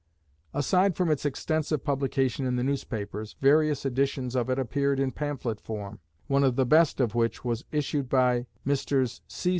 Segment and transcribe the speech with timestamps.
[0.51, 5.61] Aside from its extensive publication in the newspapers, various editions of it appeared in pamphlet
[5.61, 9.21] form, one of the best of which was issued by Messrs.